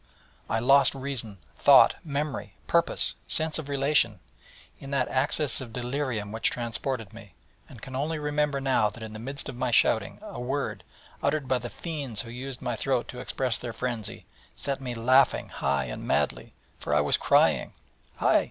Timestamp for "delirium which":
5.73-6.49